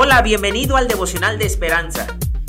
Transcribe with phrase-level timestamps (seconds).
[0.00, 2.06] Hola, bienvenido al devocional de esperanza.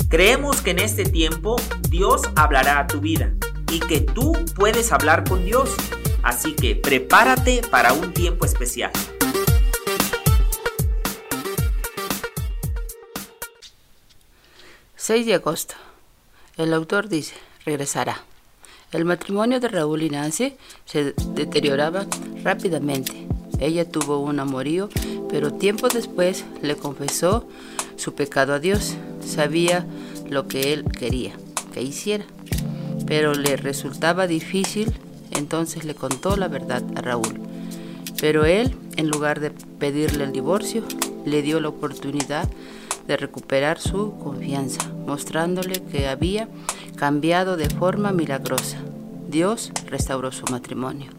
[0.08, 1.56] Creemos que en este tiempo
[1.88, 3.32] Dios hablará a tu vida
[3.72, 5.74] y que tú puedes hablar con Dios.
[6.22, 8.92] Así que prepárate para un tiempo especial.
[14.96, 15.74] ...6 de agosto...
[16.56, 17.34] El autor dice...
[17.64, 18.22] ...regresará...
[18.92, 20.56] El matrimonio de Raúl y Nancy...
[20.84, 22.06] ...se deterioraba
[22.44, 23.29] rápidamente...
[23.60, 24.88] Ella tuvo un amorío
[25.30, 27.46] pero tiempo después le confesó
[27.96, 28.96] su pecado a Dios.
[29.24, 29.86] Sabía
[30.28, 31.32] lo que él quería
[31.72, 32.24] que hiciera,
[33.06, 34.92] pero le resultaba difícil,
[35.30, 37.40] entonces le contó la verdad a Raúl.
[38.20, 40.82] Pero él, en lugar de pedirle el divorcio,
[41.24, 42.48] le dio la oportunidad
[43.06, 46.48] de recuperar su confianza, mostrándole que había
[46.96, 48.78] cambiado de forma milagrosa.
[49.28, 51.12] Dios restauró su matrimonio.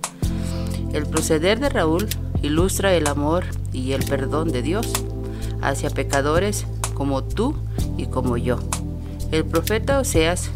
[0.94, 2.08] El proceder de Raúl
[2.42, 4.92] ilustra el amor y el perdón de Dios
[5.62, 7.56] hacia pecadores como tú
[7.98, 8.58] y como yo.
[9.32, 10.52] El profeta Oseas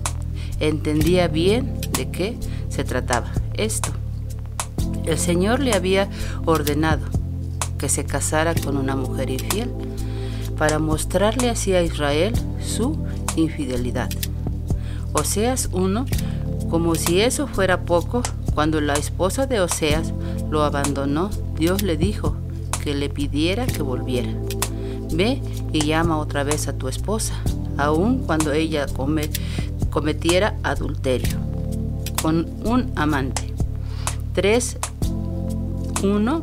[0.59, 2.37] entendía bien de qué
[2.69, 3.89] se trataba esto.
[5.05, 6.09] El Señor le había
[6.45, 7.05] ordenado
[7.77, 9.71] que se casara con una mujer infiel
[10.57, 12.33] para mostrarle así a Israel
[12.65, 12.97] su
[13.35, 14.09] infidelidad.
[15.13, 16.05] Oseas 1,
[16.69, 18.21] como si eso fuera poco,
[18.55, 20.13] cuando la esposa de Oseas
[20.49, 22.35] lo abandonó, Dios le dijo
[22.83, 24.33] que le pidiera que volviera.
[25.11, 25.41] Ve
[25.73, 27.33] y llama otra vez a tu esposa,
[27.77, 28.85] aun cuando ella
[29.89, 31.37] cometiera adulterio
[32.21, 33.53] con un amante.
[34.35, 36.41] 3.1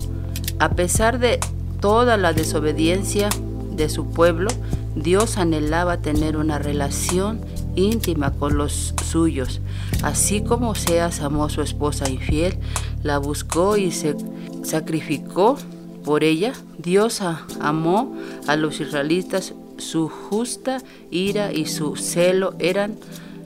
[0.58, 1.38] A pesar de
[1.80, 3.28] toda la desobediencia
[3.74, 4.50] de su pueblo,
[4.94, 7.40] Dios anhelaba tener una relación
[7.74, 9.60] íntima con los suyos.
[10.02, 12.58] Así como Seas amó a su esposa infiel,
[13.02, 14.16] la buscó y se
[14.62, 15.58] sacrificó
[16.04, 17.20] por ella, Dios
[17.60, 19.54] amó a los israelitas.
[19.78, 20.78] Su justa
[21.10, 22.96] ira y su celo eran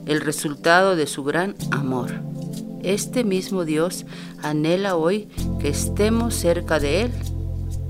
[0.05, 2.11] el resultado de su gran amor.
[2.83, 4.05] Este mismo Dios
[4.41, 5.27] anhela hoy
[5.59, 7.11] que estemos cerca de Él.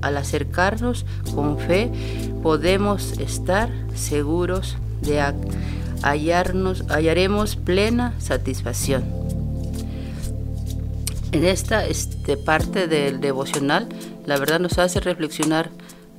[0.02, 1.92] Al acercarnos con fe
[2.44, 5.22] podemos estar seguros de
[6.04, 9.04] hallarnos, hallaremos plena satisfacción.
[11.32, 13.88] En esta este, parte del devocional,
[14.26, 15.70] la verdad nos hace reflexionar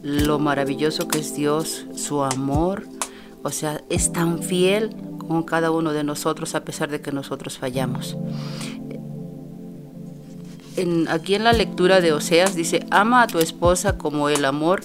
[0.02, 2.84] lo maravilloso que es Dios, su amor,
[3.42, 7.58] o sea, es tan fiel con cada uno de nosotros a pesar de que nosotros
[7.58, 8.16] fallamos.
[11.08, 14.82] Aquí en la lectura de Oseas dice, ama a tu esposa como el amor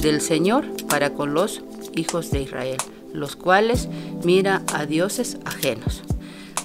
[0.00, 1.62] del Señor para con los
[1.96, 2.78] hijos de Israel
[3.14, 3.88] los cuales
[4.24, 6.02] mira a dioses ajenos.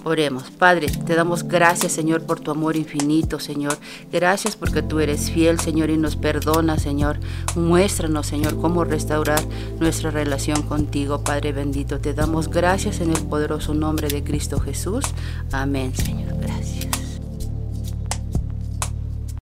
[0.05, 3.77] Oremos, Padre, te damos gracias, Señor, por tu amor infinito, Señor.
[4.11, 7.19] Gracias porque tú eres fiel, Señor, y nos perdona, Señor.
[7.55, 9.41] Muéstranos, Señor, cómo restaurar
[9.79, 11.99] nuestra relación contigo, Padre bendito.
[11.99, 15.03] Te damos gracias en el poderoso nombre de Cristo Jesús.
[15.51, 16.33] Amén, Señor.
[16.39, 16.98] Gracias.